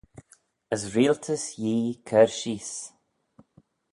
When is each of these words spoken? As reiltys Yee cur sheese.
As 0.73 0.83
reiltys 0.95 1.45
Yee 1.63 1.91
cur 2.07 2.29
sheese. 2.37 2.75